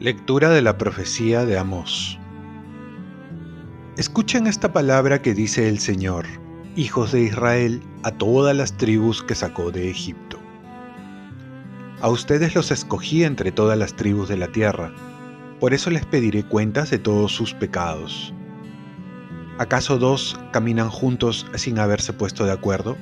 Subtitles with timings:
[0.00, 2.20] Lectura de la profecía de Amós.
[3.96, 6.24] Escuchen esta palabra que dice el Señor,
[6.76, 10.38] hijos de Israel, a todas las tribus que sacó de Egipto.
[12.00, 14.94] A ustedes los escogí entre todas las tribus de la tierra,
[15.58, 18.32] por eso les pediré cuentas de todos sus pecados.
[19.58, 22.96] ¿Acaso dos caminan juntos sin haberse puesto de acuerdo?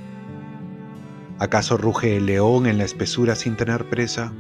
[1.39, 4.33] ¿Acaso ruge el león en la espesura sin tener presa?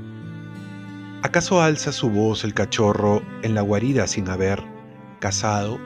[1.22, 4.62] ¿Acaso alza su voz el cachorro en la guarida sin haber
[5.20, 5.78] cazado?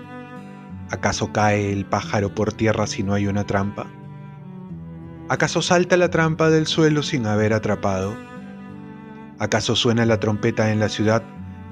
[0.90, 3.88] ¿Acaso cae el pájaro por tierra si no hay una trampa?
[5.28, 8.14] ¿Acaso salta la trampa del suelo sin haber atrapado?
[9.40, 11.24] ¿Acaso suena la trompeta en la ciudad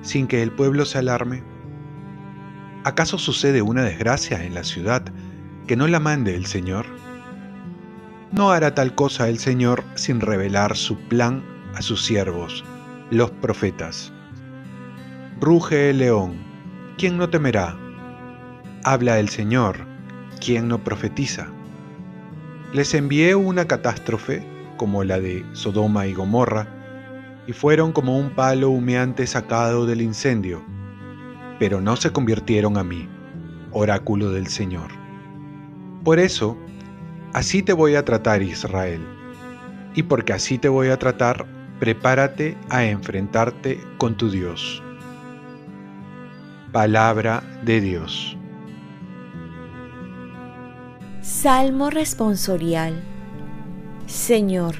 [0.02, 1.44] sin que el pueblo se alarme?
[2.88, 5.02] ¿Acaso sucede una desgracia en la ciudad
[5.66, 6.86] que no la mande el Señor?
[8.32, 12.64] No hará tal cosa el Señor sin revelar su plan a sus siervos
[13.10, 14.10] los profetas.
[15.38, 16.38] Ruge el león,
[16.96, 17.76] ¿quién no temerá?
[18.84, 19.80] Habla el Señor,
[20.40, 21.48] ¿quién no profetiza?
[22.72, 24.42] Les envié una catástrofe
[24.78, 26.66] como la de Sodoma y Gomorra,
[27.46, 30.64] y fueron como un palo humeante sacado del incendio,
[31.58, 33.08] pero no se convirtieron a mí,
[33.72, 34.90] oráculo del Señor.
[36.04, 36.56] Por eso,
[37.32, 39.00] así te voy a tratar, Israel,
[39.94, 41.46] y porque así te voy a tratar,
[41.80, 44.82] prepárate a enfrentarte con tu Dios.
[46.72, 48.36] Palabra de Dios.
[51.22, 53.02] Salmo responsorial.
[54.06, 54.76] Señor,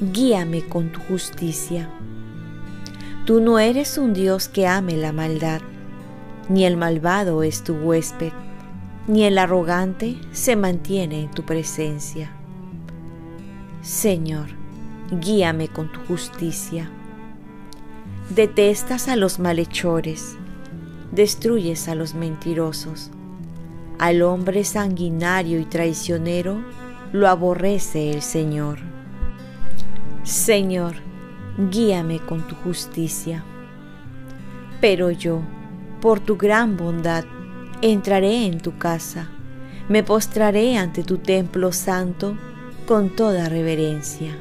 [0.00, 1.88] guíame con tu justicia.
[3.26, 5.60] Tú no eres un Dios que ame la maldad,
[6.48, 8.32] ni el malvado es tu huésped,
[9.06, 12.30] ni el arrogante se mantiene en tu presencia.
[13.82, 14.48] Señor,
[15.10, 16.90] guíame con tu justicia.
[18.30, 20.36] Detestas a los malhechores,
[21.12, 23.10] destruyes a los mentirosos.
[23.98, 26.64] Al hombre sanguinario y traicionero
[27.12, 28.78] lo aborrece el Señor.
[30.24, 30.96] Señor,
[31.70, 33.44] guíame con tu justicia.
[34.80, 35.42] Pero yo,
[36.04, 37.24] por tu gran bondad,
[37.80, 39.30] entraré en tu casa,
[39.88, 42.36] me postraré ante tu templo santo
[42.86, 44.36] con toda reverencia.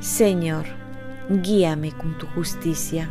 [0.00, 0.66] Señor,
[1.30, 3.08] guíame con tu justicia.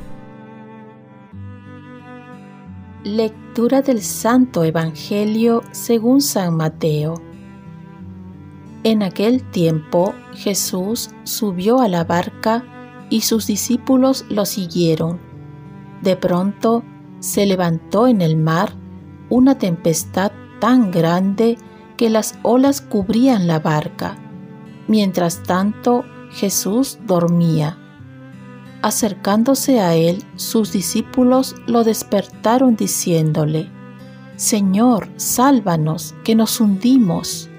[3.03, 7.15] Lectura del Santo Evangelio según San Mateo.
[8.83, 12.63] En aquel tiempo Jesús subió a la barca
[13.09, 15.19] y sus discípulos lo siguieron.
[16.03, 16.83] De pronto
[17.23, 18.73] se levantó en el mar
[19.29, 21.57] una tempestad tan grande
[21.95, 24.17] que las olas cubrían la barca.
[24.89, 27.77] Mientras tanto Jesús dormía.
[28.81, 33.69] Acercándose a él, sus discípulos lo despertaron diciéndole,
[34.35, 37.49] Señor, sálvanos, que nos hundimos.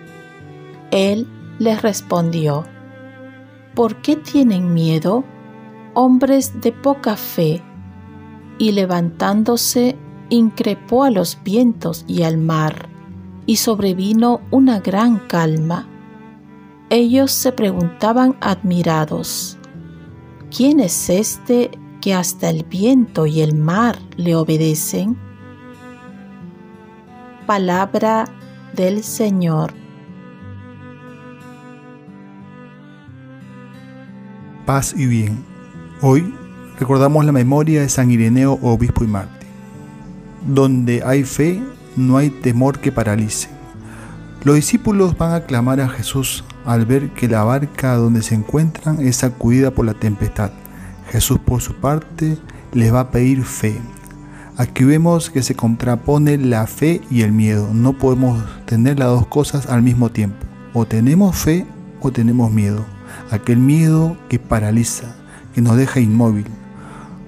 [0.91, 1.27] Él
[1.59, 2.65] les respondió,
[3.75, 5.25] ¿por qué tienen miedo,
[5.95, 7.63] hombres de poca fe?
[8.59, 9.97] Y levantándose,
[10.29, 12.89] increpó a los vientos y al mar,
[13.47, 15.89] y sobrevino una gran calma
[16.91, 19.59] ellos se preguntaban admirados,
[20.57, 21.71] ¿quién es este
[22.01, 25.17] que hasta el viento y el mar le obedecen?
[27.47, 28.27] Palabra
[28.75, 29.73] del Señor.
[34.67, 35.45] Paz y bien.
[36.01, 36.33] Hoy
[36.79, 39.49] recordamos la memoria de San Ireneo, obispo y mártir.
[40.47, 41.63] Donde hay fe,
[41.97, 43.49] no hay temor que paralice.
[44.45, 49.01] Los discípulos van a clamar a Jesús al ver que la barca donde se encuentran
[49.01, 50.51] es sacudida por la tempestad.
[51.11, 52.37] Jesús por su parte
[52.73, 53.81] les va a pedir fe.
[54.57, 57.71] Aquí vemos que se contrapone la fe y el miedo.
[57.73, 60.37] No podemos tener las dos cosas al mismo tiempo.
[60.75, 61.67] O tenemos fe
[62.01, 62.85] o tenemos miedo.
[63.31, 65.17] Aquel miedo que paraliza,
[65.55, 66.47] que nos deja inmóvil.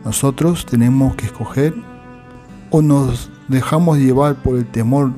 [0.06, 1.74] Nosotros tenemos que escoger
[2.70, 5.10] o nos dejamos llevar por el temor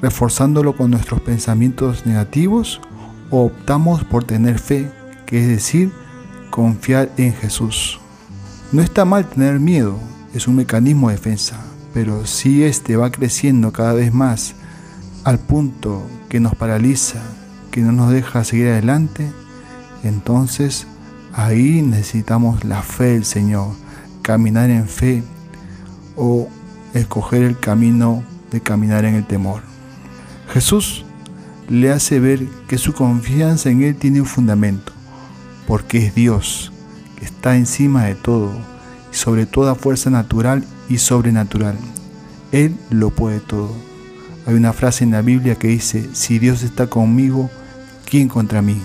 [0.00, 2.80] reforzándolo con nuestros pensamientos negativos
[3.30, 4.88] o optamos por tener fe,
[5.26, 5.90] que es decir,
[6.50, 7.98] confiar en Jesús.
[8.70, 9.98] No está mal tener miedo,
[10.32, 11.58] es un mecanismo de defensa,
[11.92, 14.54] pero si este va creciendo cada vez más
[15.24, 17.20] al punto que nos paraliza,
[17.72, 19.28] que no nos deja seguir adelante,
[20.04, 20.86] entonces
[21.32, 23.82] ahí necesitamos la fe del Señor,
[24.24, 25.22] caminar en fe
[26.16, 26.48] o
[26.94, 29.60] escoger el camino de caminar en el temor.
[30.50, 31.04] Jesús
[31.68, 34.92] le hace ver que su confianza en Él tiene un fundamento,
[35.66, 36.72] porque es Dios,
[37.16, 38.50] que está encima de todo,
[39.10, 41.76] sobre toda fuerza natural y sobrenatural.
[42.50, 43.72] Él lo puede todo.
[44.46, 47.50] Hay una frase en la Biblia que dice, si Dios está conmigo,
[48.08, 48.80] ¿quién contra mí?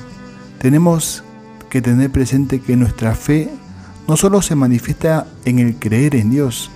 [0.60, 1.24] Tenemos
[1.70, 3.50] que tener presente que nuestra fe
[4.10, 6.72] no solo se manifiesta en el creer en Dios,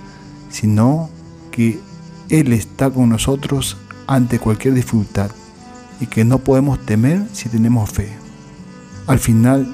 [0.50, 1.10] sino
[1.50, 1.80] que
[2.28, 3.76] Él está con nosotros
[4.06, 5.32] ante cualquier dificultad
[6.00, 8.08] y que no podemos temer si tenemos fe.
[9.08, 9.66] Al final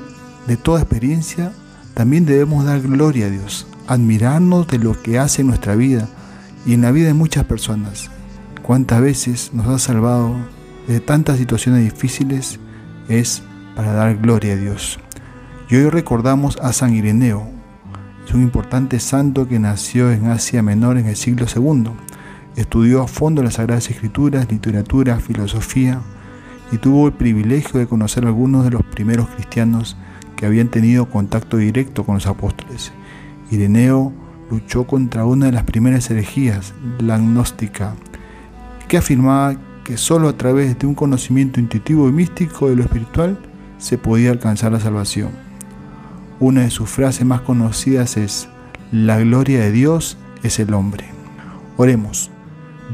[0.47, 1.53] de toda experiencia,
[1.93, 6.09] también debemos dar gloria a Dios, admirarnos de lo que hace en nuestra vida
[6.65, 8.11] y en la vida de muchas personas.
[8.63, 10.35] Cuántas veces nos ha salvado
[10.89, 12.59] de tantas situaciones difíciles
[13.11, 13.43] es
[13.77, 14.99] para dar gloria a Dios.
[15.71, 17.49] Y hoy recordamos a San Ireneo,
[18.27, 21.93] es un importante santo que nació en Asia Menor en el siglo II.
[22.57, 26.01] Estudió a fondo las Sagradas Escrituras, literatura, filosofía
[26.73, 29.97] y tuvo el privilegio de conocer a algunos de los primeros cristianos
[30.35, 32.91] que habían tenido contacto directo con los apóstoles.
[33.53, 34.13] Ireneo
[34.51, 37.95] luchó contra una de las primeras herejías, la agnóstica,
[38.89, 43.39] que afirmaba que sólo a través de un conocimiento intuitivo y místico de lo espiritual
[43.79, 45.50] se podía alcanzar la salvación.
[46.41, 48.49] Una de sus frases más conocidas es,
[48.91, 51.05] la gloria de Dios es el hombre.
[51.77, 52.31] Oremos,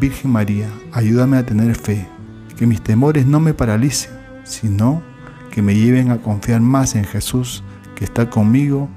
[0.01, 2.09] Virgen María, ayúdame a tener fe,
[2.57, 4.11] que mis temores no me paralicen,
[4.43, 5.01] sino
[5.53, 7.63] que me lleven a confiar más en Jesús,
[7.95, 8.89] que está conmigo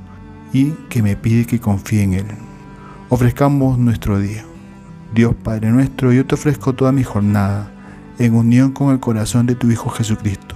[0.51, 2.25] y que me pide que confíe en Él.
[3.09, 4.45] Ofrezcamos nuestro día.
[5.13, 7.71] Dios Padre nuestro, yo te ofrezco toda mi jornada
[8.17, 10.55] en unión con el corazón de tu Hijo Jesucristo,